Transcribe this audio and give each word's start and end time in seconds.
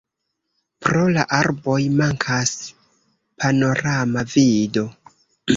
Pro 0.85 1.03
la 1.17 1.25
arboj 1.41 1.75
mankas 1.99 2.55
panorama 3.45 4.25
vido. 4.37 4.89